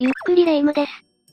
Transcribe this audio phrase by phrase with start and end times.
[0.00, 0.92] ゆっくりレ夢ムです。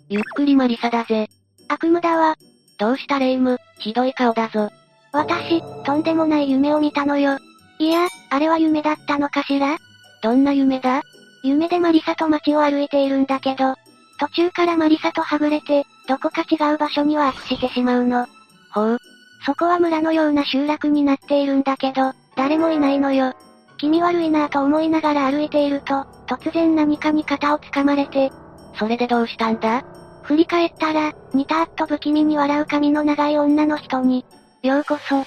[0.09, 1.27] ゆっくりマリサだぜ。
[1.67, 2.35] 悪夢だわ。
[2.79, 3.51] どうしたレ夢？
[3.51, 4.71] ム、ひどい顔だぞ。
[5.11, 7.37] 私、とんでもない夢を見たのよ。
[7.77, 9.77] いや、あれは夢だったのかしら？
[10.23, 11.03] どんな夢だ？
[11.43, 13.75] 夢でマリサと街を歩いているんだけど、
[14.19, 18.25] 途中からマリサとはぐれて、どこか違う場所には悪してしまうの。
[18.71, 18.97] ほう。
[19.45, 23.31] そこは村のような集落になっているんだけど、誰もいないのよ。
[23.77, 28.31] 気味悪いなぁと思いながら歩いていると、突然何かに肩を掴まれて、
[28.77, 29.83] それでどうしたんだ？
[30.23, 34.25] 振り返ったら、似たっと不気味に笑う髪の長い女の人に、
[34.63, 35.21] ようこそ。
[35.21, 35.23] っ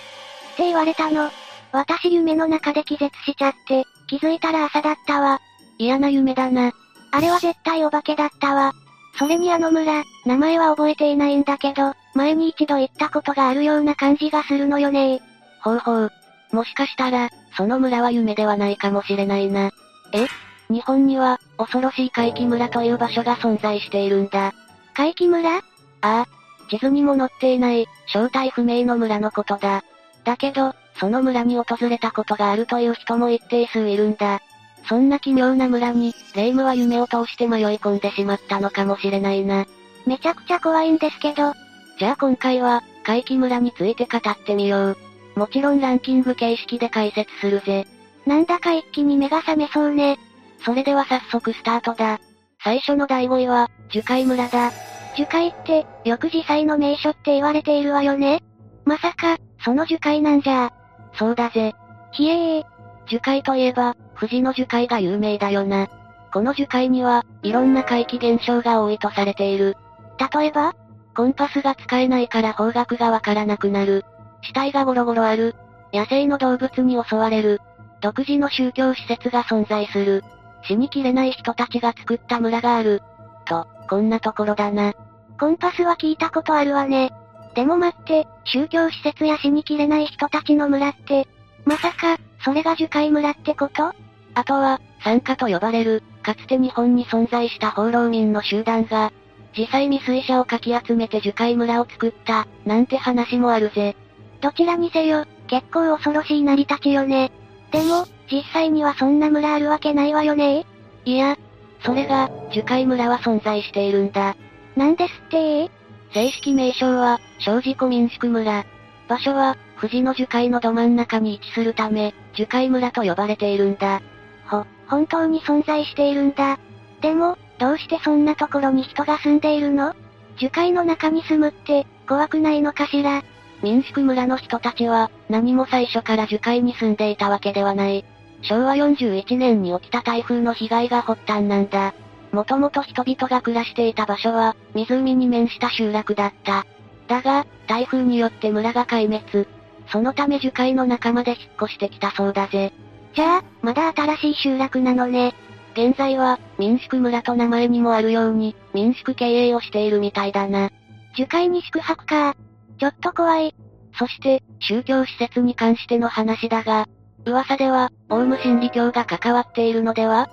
[0.56, 1.30] て言われたの。
[1.70, 5.40] 私夢の中で気絶しちゃって、気づいたら朝だったわ。
[5.78, 6.72] 嫌な夢だな。
[7.12, 8.72] あれは絶対お化けだったわ。
[9.18, 15.20] それにあの村、名前は覚えていないんだけど、前に一度行ったことがあるような感じがするのよね
[15.62, 16.12] ほうほう。
[16.52, 19.70] もしかしたら、その村は夢ではないかもしれないな。
[20.12, 20.26] え？
[20.70, 24.52] 日本には、恐ろしい怪奇村という場所が存在しているんだ。
[24.94, 25.56] 怪奇村？
[25.56, 25.62] あ
[26.00, 26.26] あ。
[26.68, 29.82] 地図にも載っていない、正体不明の村のことだ。
[30.24, 34.42] だけど、その村に訪れたことがあるという人も一定数いるんだ。
[34.88, 39.66] そんな奇妙な村に、レイムは夢を通して迷い込んでしまったのかもしれないな。
[40.06, 41.54] めちゃくちゃ怖いんですけど。
[41.98, 44.98] じゃあ今回は、怪奇村について語ってみよう。
[45.36, 47.86] もちろんランキング形式で解説するぜ。
[48.26, 50.18] なんだか一気に目が覚めそうね。
[50.64, 52.18] それでは早速スタートだ。
[52.62, 54.72] 最初の第5位は、樹海村だ。
[55.16, 58.42] 樹海って、よく実際の名所って言われているわよね
[58.84, 60.72] まさか、その樹海なんじゃ
[61.14, 61.74] そうだぜ。
[62.12, 62.64] ひえー。
[63.08, 65.88] 樹海といえば、富士の樹海が有名だよな。
[66.32, 69.76] この樹海には、いろんな怪奇現象が多いとされている。
[70.18, 70.74] 例えば
[71.16, 74.04] コンパスが使えないから方角がわからなくなる。
[74.42, 75.54] 死体がゴロゴロある。
[75.92, 77.60] 野生の動物に襲われる。
[78.00, 80.22] 独自の宗教施設が存在する。
[80.62, 83.02] 死にきれない人たちが作った村がある。
[83.46, 84.94] と、こんなところだな。
[85.38, 87.12] コンパスは聞いたことあるわね。
[87.54, 91.26] でも待って、宗教施設や死にきれない人たちの村って、
[91.64, 93.92] まさか、それが樹海村ってこと？
[94.34, 99.12] あとは、参加と呼ばれる、かつて日本に存在した放浪民の集団が、
[99.56, 103.96] 実際未遂者をかき集めて樹海村を作った、なんて話もあるぜ。
[104.40, 107.32] どちらにせよ、結構恐ろしい成り立ちよね。
[107.72, 110.66] でも、実際にはそんな村あるわけないわよね
[111.04, 111.36] いや、
[111.84, 114.36] それが、樹海村は存在しているんだ。
[114.76, 115.70] なんですって
[116.12, 118.64] 正式名称は、正直民宿村。
[119.08, 124.02] 場所は、富士の樹海のど真ん中に位置するため、樹海村と呼ばれているんだ。
[124.46, 126.58] ほ、本当に存在しているんだ。
[127.00, 129.94] でも、どうしてそんなところに人が住んでいるの？
[130.38, 133.22] 樹海の中に住むって、怖くないのかしら？
[133.62, 138.04] 民宿村の人たちは、何も最初から樹海に住んでいたわけではない。
[138.42, 141.94] 昭和41年に起きた台風の被害が発端なんだ。
[142.32, 146.66] もともと人々が暮らしていた場所は、湖に面した集落だった。
[147.08, 149.48] だが、台風によって村が壊滅。
[149.90, 152.72] そのため樹海の仲間で引っ越してきたそうだぜ。
[153.14, 155.34] じゃあ、まだ新しい集落なのね。
[155.72, 160.70] 現在は、民宿村と名前にもあるように、民宿経営をしているみたいだな。
[161.16, 162.34] 樹海に宿泊か。
[162.78, 163.54] ちょっと怖い。
[163.98, 166.86] そして、宗教施設に関しての話だが、
[167.26, 170.30] 噂では、オウム真理教が関わっているのでは？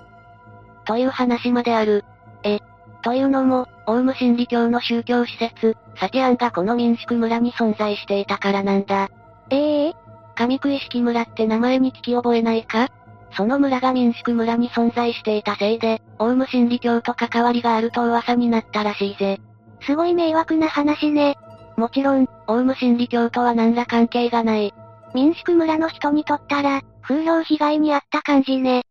[0.86, 2.04] という話まである。
[2.42, 2.60] え、
[3.02, 9.10] というのも、オウム真理教の宗教施設、サティアンがこの民宿村に存在していたからなんだ。
[9.50, 9.94] ええー、
[10.36, 12.88] 上食い式村って名前に聞き覚えないか？
[13.36, 19.40] その村が民宿村に存在していたせいで、オウム真理教と関わりがあると噂になったらしいぜ。
[19.82, 21.36] すごい迷惑な話ね。
[21.76, 24.72] もちろん、オウム真理教とは何ら関係がない。
[25.16, 28.82] 民宿村の人にとったら、風評被害にあった感じね。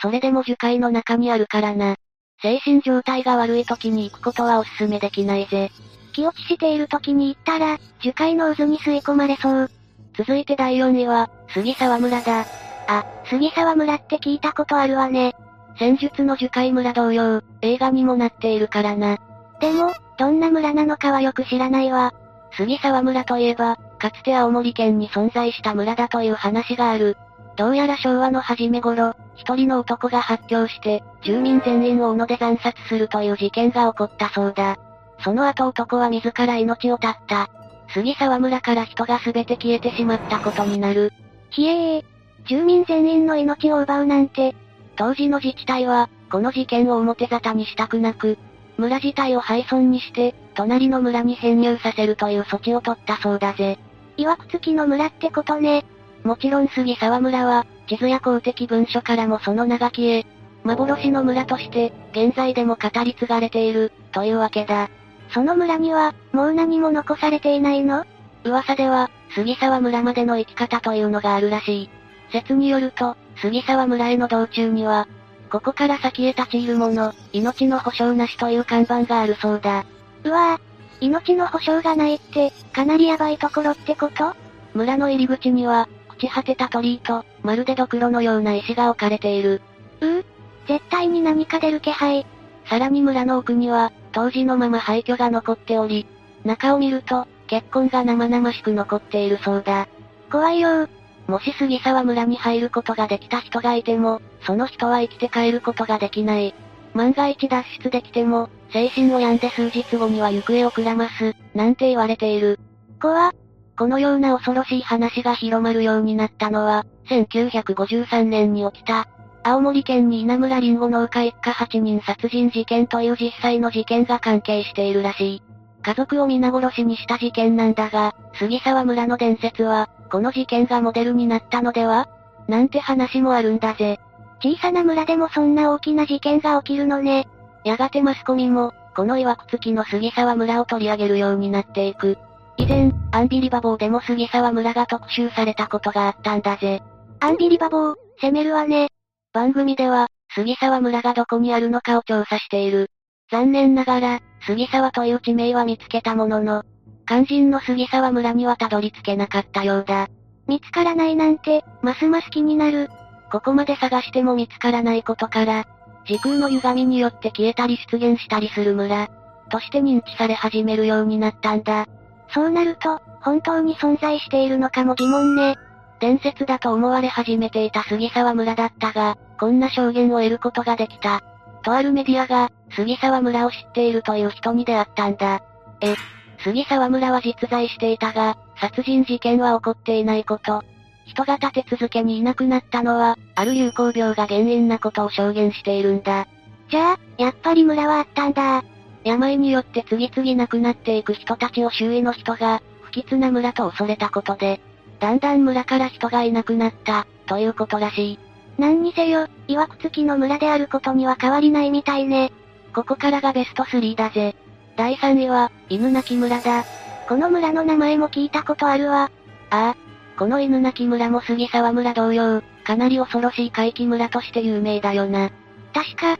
[0.00, 1.96] それでも樹海の中にあるからな。
[2.40, 5.70] 精神状態が悪い時に行くことはおすすめできないぜ。
[6.14, 9.70] 気落ちしている時に行ったら、樹海の渦に吸い込まれそう。
[10.16, 12.46] 続いて第4位は、杉沢村だ。
[12.88, 15.34] あ、杉沢村って聞いたことあるわね。
[15.78, 19.18] 戦術の樹海村同様、映画にもなっているからな。
[19.60, 22.14] でも、どんな村なのかはよく知らないわ。
[22.56, 27.16] 杉沢村といえば、かつて青森県に存在した村だという話がある。
[27.56, 34.78] どうやら昭和の初め頃、一人の男が発狂して、住民全員を斧で惨殺するという事件が起こったそうだ。
[35.22, 37.48] その後男は自ら命を絶った。
[37.92, 41.12] 杉沢村から人が全て消えてしまったことになる。
[41.50, 42.04] ひえー。
[42.46, 44.56] 住民全員の命を奪うなんて。
[44.96, 48.38] 当時の自治体は、この事件を表沙汰にしたくなく、
[48.76, 53.78] 村自体を廃村にして、隣の村に編入させるという措置を取ったそうだぜ。
[54.24, 55.84] 曰く付きの村ってことね。
[56.22, 60.26] もちろん杉沢村は、地図や公的文書からもその名が消え、
[60.64, 64.90] 幻の村として、現在でも語り継がれている、というわけだ。
[65.32, 68.04] その村には、もう何も残されていないの？
[68.44, 71.90] 噂では、杉沢村までの行き方というのがあるらしい。
[72.32, 75.08] 説によると、杉沢村への道中には、
[75.50, 79.84] ここから先へ立ち入る者、命の保証なしという看板があるそうだ。
[80.24, 80.69] うわぁ、
[81.00, 84.34] 命の保証がないって、かなりヤバいところってこと？
[84.74, 89.62] 村の入り口には、朽ち果てた鳥居と、まるでドクロのような石が置かれている。
[90.00, 90.24] うぅ
[90.68, 92.26] 絶対に何か出る気配。
[92.66, 96.06] さらに村の奥には、当時のまま廃墟が残っており、
[96.44, 99.88] 中を見ると、血痕が生々しく残っているそうだ。
[100.30, 100.86] 怖いよ
[101.26, 106.54] もし杉沢村に入ることができた人がいても、その人は生きて帰ることができない。
[106.94, 112.58] 万が一脱出できても、精神を病んで数日後には行方をくらます、なんて言われている。
[113.00, 113.32] 怖
[113.78, 119.08] このような恐ろしい話が広まるようになったのは、1953年に起きた、
[119.42, 125.42] 青森県に稲村林檎農家一家8人殺人事件という実際の事件が関係しているらしい。
[125.82, 132.08] 家族を皆殺しにした事件なんだが、杉沢村の伝説は、この事件がモデルになったのでは？
[132.48, 133.98] なんて話もあるんだぜ。
[134.42, 137.28] 小さな村でもそんな大きな事件が起きるのね。
[137.64, 142.18] やがてマスコミも、この曰く付きの杉沢村を取り上げるようになっていく。
[142.56, 146.82] 以前、アンビリバボーでも杉沢村が特集されたことがあったんだぜ。
[147.20, 148.88] アンビリバボー、攻めるわね。
[149.32, 152.90] 番組では、杉沢村がどこにあるのかを調査している。
[153.30, 156.62] 残念ながら、杉沢という地名は見つけたものの、
[157.06, 160.08] 肝心の杉沢村にはたどり着けなかったようだ。
[160.46, 162.90] 見つからないなんて、ますます気になる。
[163.30, 165.66] ここまで探しても見つからないことから、
[166.04, 169.08] 時空の歪みによって消えたり出現したりする村、
[169.50, 171.86] として認知され始めるようになったんだ。
[172.28, 175.56] そうなると、本当に存在しているのかも疑問ね。
[176.00, 181.22] 伝説だと思われ始めていた杉沢村だったが、こんな証言を得ることができた。
[181.62, 185.42] とあるメディアが、杉沢村を知っているという人に出会ったんだ。
[185.82, 185.94] え、
[186.38, 190.62] 杉沢村は実在していたが、殺人事件は起こっていないこと。
[191.10, 196.26] 人が立て続けにいなくなったのは、ある流行病が原因なことを証言しているんだ。
[196.70, 198.64] じゃあ、やっぱり村はあったんだ。
[199.02, 204.60] 病によって次々亡くなっていく人たちを周囲の人が、不吉な村と恐れたことで、
[205.00, 208.18] だんだん村から人がいなくなった、ということらしい。
[208.58, 212.30] 何にせよ、曰く付きの村であることには変わりないみたいね。
[212.74, 214.36] ここからがベスト3だぜ。
[214.76, 216.64] 第3位は、犬鳴村だ。
[217.08, 219.10] この村の名前も聞いたことあるわ。
[219.50, 219.89] ああ。
[220.20, 225.30] この犬鳴村も杉沢村同様、かなり恐ろしい怪奇村として有名だよな。
[225.72, 226.18] 確か、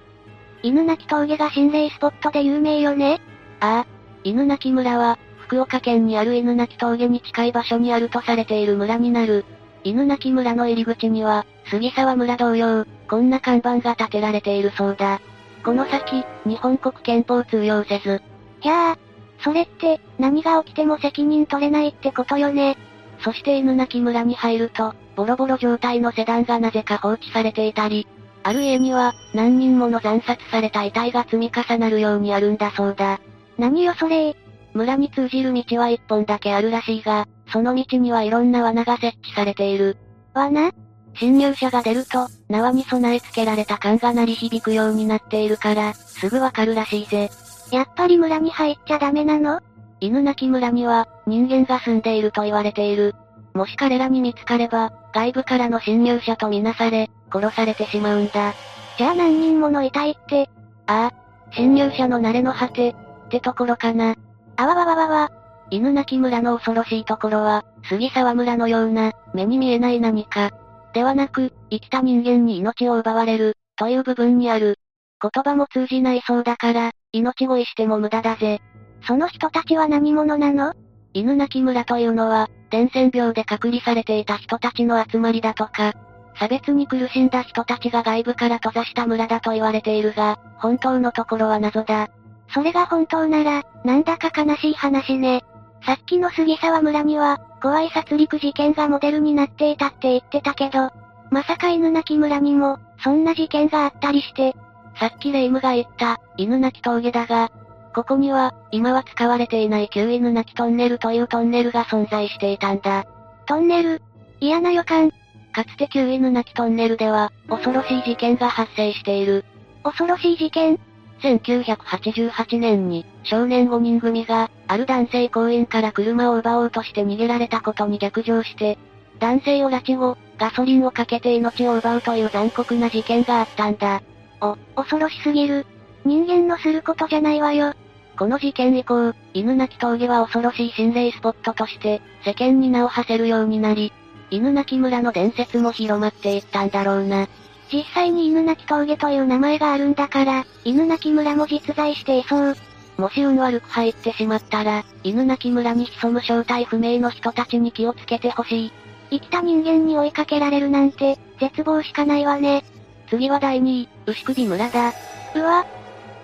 [0.63, 3.21] 犬鳴峠が心霊スポットで有名よね？
[3.61, 3.87] ああ。
[4.25, 9.45] 犬鳴村は、福岡県にある犬鳴峠に近い場所にあるとされている村になる。
[9.85, 15.21] 犬鳴村の入り口には、杉沢村同様、こんな看板が立てられているそうだ。
[15.63, 18.23] この先、日本国憲法通用せず。
[18.61, 18.99] ひゃあ、
[19.45, 22.79] それって、何が起きても責任取れないってことよね？
[23.23, 28.07] そして犬鳴村に入ると、ボロボロ状態のセダンがなぜか放置されていたり、
[28.43, 33.21] ある家には、何人もの惨殺された遺体が積み重なるようにあるんだそうだ。
[33.59, 34.35] 何よそれ
[34.73, 39.99] 村に通じる道は一本だけあるらしいが、その道にはいろんな罠が設置されている。
[40.33, 40.73] 罠？
[41.17, 47.31] 侵入者が出ると、縄に備え付けられた缶が鳴り響くようになっているから、すぐわかるらしいぜ。
[47.73, 49.61] やっぱり村に入っちゃダメなの？
[50.01, 53.15] 犬鳴村には、人間が住んでいると言われている。
[53.55, 58.55] もし彼らに見つかれば、外部からの侵入者とみなされ、殺されてしまうんだ。
[58.97, 60.49] じゃあ何人もの遺体って、
[60.87, 62.91] ああ、侵入者の慣れの果て、
[63.27, 64.17] ってところかな。
[64.57, 65.31] あわわわわわ。
[65.71, 70.51] 犬鳴村の恐ろしいところは、杉沢村のような、目に見えない何か。
[70.93, 74.79] ではなく、生きた人間に命を奪われる、という部分にある。
[75.23, 78.61] 言葉も通じないそうだから、命乞いしても無駄だぜ。
[79.07, 80.75] その人たちは何者なの？
[81.13, 85.95] 犬鳴村というのは、伝染病で隔離されていた人たちの集まりだとか、
[86.39, 92.09] 差別に苦しんだ人たちが外部から閉ざした村だと言われているが、本当のところは謎だ。
[92.55, 95.45] それが本当なら、なんだか悲しい話ね。
[95.85, 100.91] さっきの杉沢村には、怖い殺戮事件がモデルになっていたって言ってたけど、
[101.31, 104.55] まさか犬鳴村にも、そんな事件があったりして。
[104.99, 107.51] さっきレイムが言った、犬鳴峠だが、
[107.95, 113.07] ここには、今は使われていない旧犬鳴トンネルというトンネルが存在していたんだ。
[113.47, 114.03] トンネル
[114.41, 115.11] 嫌な予感。
[115.53, 119.45] かつて旧犬鳴トンネルでは、恐ろしい事件が発生している。
[119.83, 120.79] 恐ろしい事件
[121.21, 128.79] 1988年に、少年5人組が、ある男性行員から車を奪おうとして逃げられたことに逆上して、
[129.19, 134.03] 男性を拉致後、ガソリンをかけて命を奪うという残酷な事件があったんだ。
[134.41, 135.67] お、恐ろしすぎる。
[136.05, 137.75] 人間のすることじゃないわよ。
[138.17, 143.93] この事件以降、犬鳴峠は恐ろしい心霊スポットとして、世間に名を馳せるようになり、
[144.31, 147.29] 犬鳴村の伝説も広まっていったんだろうな。
[147.73, 152.57] 実際に犬鳴峠という名前があるんだから、犬鳴村も実在していそう。
[152.99, 158.73] もし運悪く入ってしまったら、犬鳴村に潜む正体不明の人たちに気をつけてほしい。
[159.11, 162.65] 生きた人間に追いかけられるなんて、絶望しかないわね。
[163.09, 164.93] 次は第2位、牛首村だ。
[165.35, 165.65] うわ。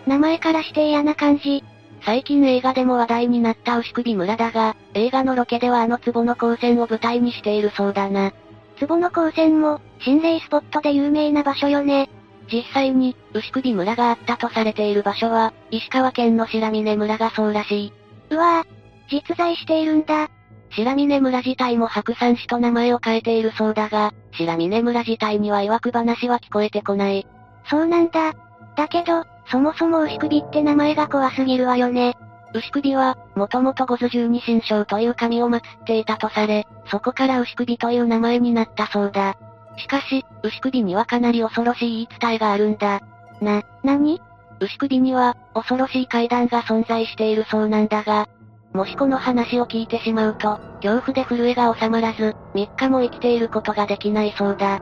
[0.06, 1.64] 名前からして嫌な感じ。
[2.04, 8.32] 最近映画でも話題になった牛首村だが、映画のロケではあの壺の光線を舞台にしているそうだな。
[8.80, 12.08] 壺の光線も、心霊スポットで有名な場所よね。
[12.52, 17.92] 実際に、牛首村があったとされている場所は、石川県の白峰村がそうらしい。
[18.30, 20.28] うわぁ、実在しているんだ。
[20.70, 27.26] 白峰村自体も白山市と名前を変えているそうだが、白峰村自体には曰く話は聞こえてこない。
[27.68, 28.34] そうなんだ。
[28.76, 32.16] だけど、そもそも牛首って名前が怖すぎるわよね。
[32.54, 39.36] 牛首は、もともと五頭十二神将という神を祀っていたとされ、そこから牛首という名前になったそうだ。
[39.76, 43.00] しかし、牛首にはかなり恐ろしい言い伝えがあるんだ。
[43.40, 44.20] な、なに
[44.60, 48.28] 牛首には、恐ろしい階段が存在しているそうなんだが、
[48.72, 54.80] もしこの話を聞いてしまうと、恐怖で震えが収まらず、3日も生きていることができないそうだ。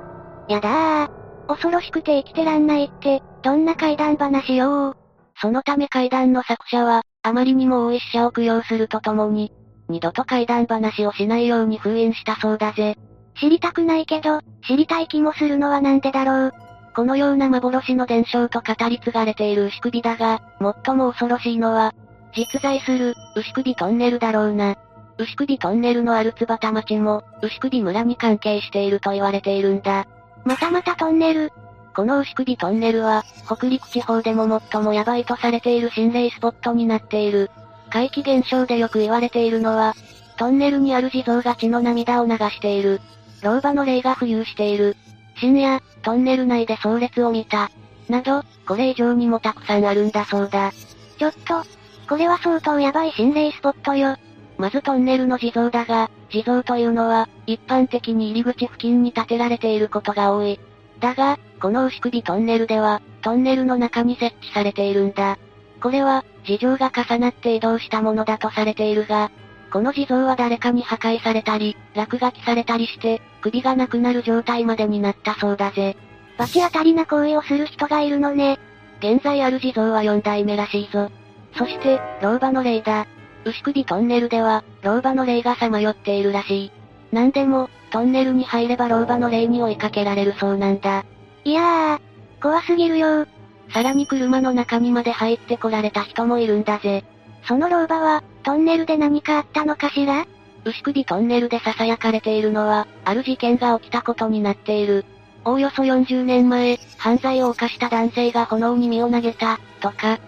[0.48, 1.10] やだー。
[1.46, 4.96] 恐ろしくて生きてらんないって、どんな怪談話よ
[5.36, 9.52] そのため怪談の作者は、あまりにも多い死者を供養するとともに、
[9.88, 12.96] 二度と怪談話をしないように封印したそうだぜ。
[13.38, 16.52] 知りたくないけど、知りたい気もするのはなんでだろう。
[16.96, 20.40] このような幻の伝承と語り継がれている牛首だが、
[20.84, 21.92] 最も恐ろしいのは、
[22.34, 24.76] 実在する、牛首トンネルだろうな。
[25.18, 30.06] 牛首トンネルのある津幡町も、牛首村に関係していると言われているんだ。
[30.44, 31.52] またまたトンネル。
[31.94, 37.50] この牛首トンネルは、北陸地方でも最もヤバいとされている心霊スポットになっている。
[37.90, 39.94] 怪奇現象でよく言われているのは、
[40.36, 43.00] トンネルにある地蔵が血の涙を流している。
[43.42, 44.96] 老婆の霊が浮遊している。
[45.36, 47.70] 深夜、トンネル内で壮烈を見た。
[48.08, 50.72] など、これ以上にもたくさんあるんだそうだ。
[51.18, 51.62] ちょっと、
[52.08, 54.16] これは相当ヤバい心霊スポットよ。
[54.58, 60.58] まずトンネルの地蔵だが、地蔵というのは、一般的に入り口付近に建てられていることが多い。
[61.00, 65.38] だが、この牛首トンネルでは、トンネルの中に設置されているんだ。
[65.80, 69.30] これは、事情が重なって移動したものだとされているが、
[69.72, 75.96] この地蔵は誰かに破壊されたり、落書きされたりして、首がなくなる状態までになったそうだぜ。
[76.36, 78.58] 罰当たりな行為をする人がいるのね。
[78.98, 81.10] 現在ある地蔵は4代目らしいぞ。
[81.56, 83.06] そして、老婆の霊だ。
[83.46, 86.72] 牛首トンネルでは、老婆の霊がさまよっているらしい。
[87.10, 91.06] なんでも、トンネルに入れば老婆の霊に追いかけられるそうなんだ。
[91.44, 93.26] いやー、怖すぎるよ
[93.72, 97.04] さらに車の中にまで入ってこられた人もいるんだぜ。
[97.46, 100.26] その老婆は、トンネルで何かあったのかしら？
[100.64, 105.04] 牛首トンネルで囁かれているのは、ある事件が起きたことになっている。
[105.44, 110.18] おおよそ40年前、犯罪を犯した男性が炎に身を投げた、とか、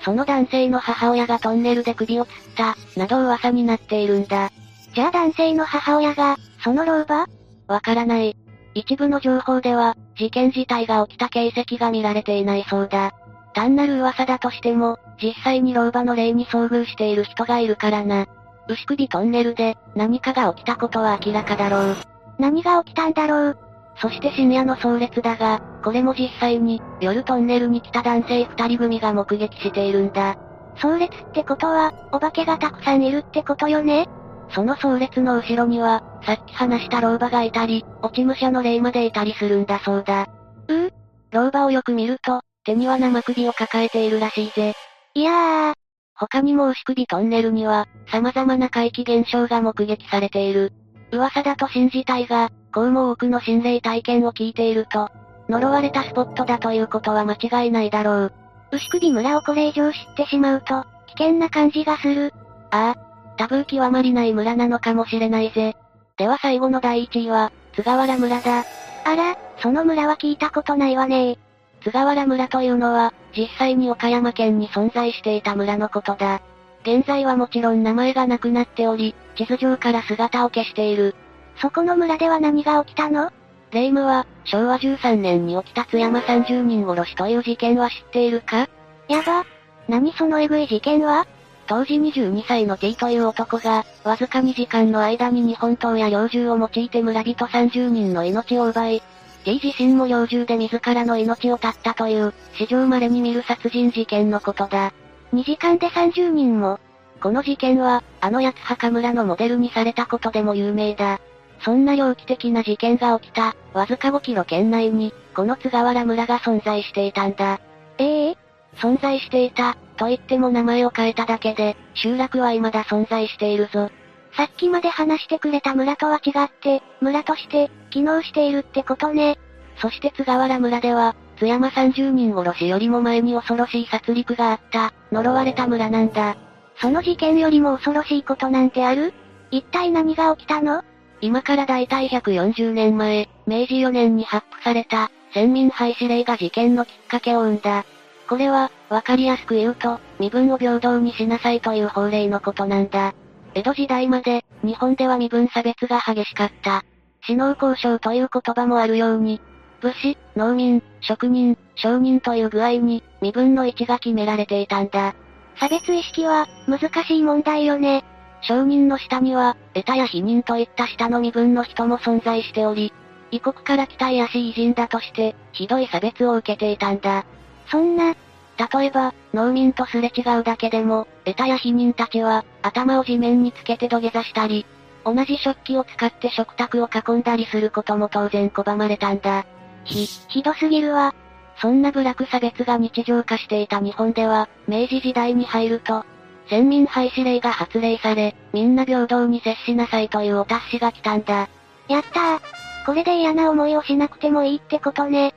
[0.00, 4.50] その男性の母親がトンネルで首を吊った、など噂になっているんだ。
[4.94, 7.26] じゃあ男性の母親が、その老婆？
[7.68, 8.36] わからない。
[8.74, 13.12] 一部の情報では、事件自体が起きた形跡が見られていないそうだ。
[13.54, 18.26] 単なる噂だとしても、実際に老婆の霊に遭遇している人がいるからな。
[18.68, 21.96] 牛首トンネルで、何かが起きたことは明らかだろう。
[22.38, 23.58] 何が起きたんだろう。
[23.96, 30.36] そして深夜の壮烈だが、これも実際に、夜トンネルに来た男性二人組が目撃しているんだ。
[30.76, 34.08] 壮烈ってことは、お化けがたくさんいるってことよね
[34.50, 40.28] その壮烈の後ろには、さっき話した老婆がいたり、落ち武者の霊までいたりするんだそうだ。
[40.68, 40.92] うう
[41.30, 44.74] 老婆をよく見ると、手には生首を抱えているらしいぜ。
[45.14, 45.74] いやー。
[46.16, 50.72] 他にも牛首トンネルには、様々な怪奇現象が目撃されている。
[51.12, 55.10] 噂だと信じたいが、こうも多くの心霊体験を聞いていると、
[55.48, 58.32] 呪われたスポットだということは間違いないだろう。
[58.72, 62.32] 牛首村をこれ以上知ってしまうと、危険な感じがする。
[62.70, 65.76] ああ、タブー極まりない村なのかもしれないぜ。
[66.16, 68.64] では最後の第1位は、津川原村だ。
[69.04, 71.38] あら、その村は聞いたことないわね
[71.82, 76.40] 津川原村というのは、実際に岡山県に存在していた村のことだ。
[76.82, 81.14] 現在はもちろん名前がなくなっており、地図上から姿を消している。
[81.60, 83.30] そこの村では何が起きたの？
[83.70, 88.68] 霊夢は、昭和13年に起きた津山30人殺しという事件は知っているか？
[89.08, 89.44] やば。
[89.88, 91.26] 何そのエグい事件は？
[91.66, 99.02] 当時22歳の T という男が、わずか2時間の間に日本刀や猟銃を用いて村人30人の命を奪い、
[99.44, 104.92] D 自身も猟銃で自らの命を絶ったという、史上稀に見る殺人事件のことだ。
[105.32, 106.80] 2時間で30人も。
[107.20, 111.20] この事件は、あの八墓村のモデルにされたことでも有名だ。
[111.60, 117.60] そんな猟奇的な事件が起きた、わずか5キロ圏内に、この津川原村が存在していたんだ。
[117.98, 118.36] ええー、
[118.76, 123.90] 存在していた、と言っても名前を変えただけで、集落は未だ存在しているぞ。
[124.36, 129.38] さっきまで話してくれた村とは違って、村として、機能しているってことね。
[129.80, 136.36] そして津川原村では、津山30人殺しよりも前に恐ろしい殺戮があった、呪われた村なんだ。
[136.80, 139.14] その事件よりも恐ろしいことなんてある？
[139.52, 140.82] 一体何が起きたの？
[141.20, 147.84] 今からだいたい140年前、明治4年に発布された、先民廃止令が事件のきっかけを生んだ。
[148.28, 153.14] これは、わかりやすく言うと、身分を平等にしなさいという法令のことなんだ。
[153.54, 156.84] 江戸時代まで、日本では身分差別が激しかった。
[157.26, 159.40] 死能交渉という言葉もあるように、
[159.80, 165.14] 武士、農民、職人、商人という具合に、身分の位置が決められていたんだ。
[165.60, 168.04] 差別意識は、難しい問題よね。
[168.40, 172.92] 商人の下には、得たや否認といった下の身分の人も存在しており、
[173.30, 177.24] 異国から来た怪しい偉人だとして、ひどい差別を受けていたんだ。
[177.66, 178.14] そんな、
[178.56, 184.66] 例えば、農民とすれ違うだけでも、得たや否認たちは、頭を地面につけて土下座したり、
[185.04, 189.44] 同じ食器を使って食卓を囲んだりすることも当然拒まれたんだ。
[189.84, 191.14] ひ、ひどすぎるわ。
[191.60, 196.04] そんな部落差別が日常化していた日本では、明治時代に入ると、
[196.48, 201.48] 先民廃止令が発令され、みんな平等に接しなさいというお達しが来たんだ。
[201.88, 202.40] やったー。
[202.86, 205.34] これで嫌な思いをしなくてもいいってことね。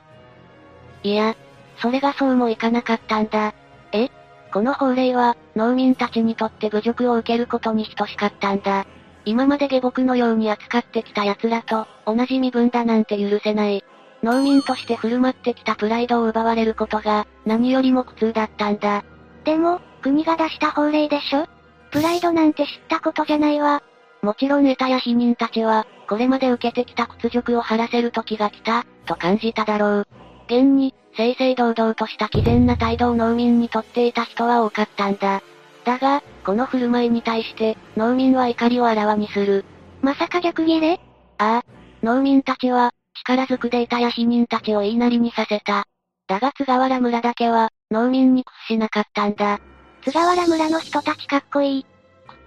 [1.02, 1.34] いや、
[1.80, 3.54] それがそうもいかなかったんだ。
[3.92, 4.08] え？
[4.52, 8.86] この法令は、農民たちにとって侮辱を受けることに等しかったんだ。
[9.24, 13.84] 今まで下僕のように扱ってきた奴らと、同じ身分だなんて許せない。
[14.22, 19.04] 農民として振る舞ってきたプライドを奪われることが、何よりも苦痛だったんだ。
[19.44, 21.46] でも、国が出した法令でしょ？
[21.90, 23.82] プライドなんて知ったことじゃないわ。
[24.22, 30.06] もちろん得たや否認たちは、これまで受けてきた屈辱を晴らせる時が来た、と感じただろう。
[30.48, 35.42] 現に、正々堂々とした毅然な態度を農民にとっていた人は多かったんだ。
[35.84, 39.64] だが、この振る舞いに対して、農民は怒りをあらわにする。
[40.00, 41.00] まさか逆ギレ？
[41.38, 41.64] ああ。
[42.02, 45.86] 農民たちは、力ずくでいたや否認たちを言いなりにさせた。
[46.28, 49.60] だが津川原村だけは、農民に屈しなかったんだ。
[50.04, 51.86] 津川原村の人たちかっこいい。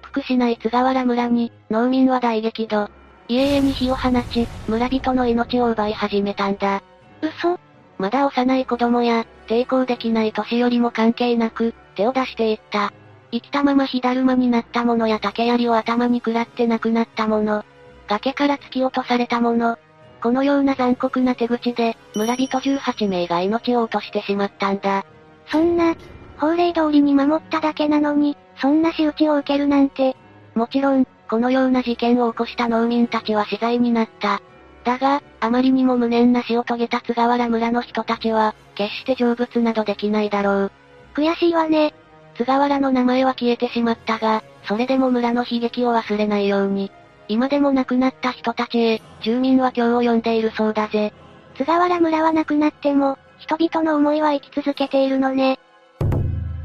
[0.01, 2.89] 屈服しない津川原村に、農民は大激怒。
[3.27, 6.81] 家々に火を放ち、村人の命を奪い始めたんだ。
[7.21, 7.59] 嘘
[8.01, 12.91] まだ幼い子供や、抵抗できない年寄りも関係なく、手を出していった。
[13.31, 17.63] 生きたまま火だるまになったものや竹槍を頭に食らって亡くなったもの、
[18.07, 19.77] 崖から突き落とされたもの、
[20.19, 25.05] このような残酷な手口で、村人18名が命を落としてしまったんだ。
[25.51, 25.93] そんな、
[26.39, 30.15] 法令通りに守っただけなのに、そんな仕打ちを受けるなんて。
[30.55, 34.41] もちろん、このような事件を起こした農民たちは死罪になった。
[34.83, 40.71] だが、あまりにも無念な死を遂げた津川原村の人たちは、決して成仏などできないだろう。
[41.13, 41.93] 悔しいわね。
[42.35, 46.91] 津川原の名前は消えてしまったが、それでも村の悲劇を忘れないように。
[47.27, 51.13] 今でも亡くなった人たちへ、住民は今日を呼んでいるそうだぜ。
[51.55, 55.59] 津川原村は亡くなっても、人々の思いは生き続けているのね。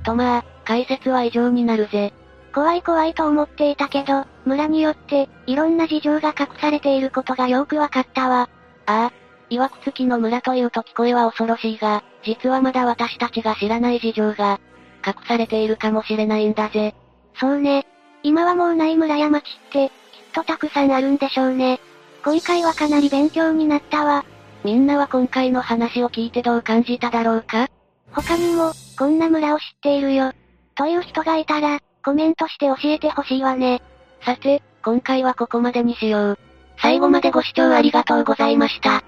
[0.05, 2.13] とまあ、解説は以上になるぜ。
[2.55, 8.49] 怖い怖いと思っていたけど、村によって、いろんな事情が隠されていることがよくわかったわ。
[8.87, 9.13] ああ、
[9.51, 14.61] 曰くつきの村というと聞こえは恐ろしいが、実はまだ私たちが知らない事情が、
[15.05, 16.95] 隠されているかもしれないんだぜ。
[17.35, 17.87] そうね。
[18.23, 19.93] 今はもうない村や町って、きっ
[20.33, 21.81] とたくさんあるんでしょうね。
[22.25, 24.25] 今回はかなり勉強になったわ。
[24.65, 27.69] みんなは今回の話を聞いてどう感じただろうか？
[28.13, 30.33] 他にも、こんな村を知っているよ。
[30.77, 33.83] という人がいたら、コメントして教えてほしいわね。
[34.27, 36.39] さて、今回はここまでにしよう。
[36.83, 39.05] 最後までご視聴ありがとうございました。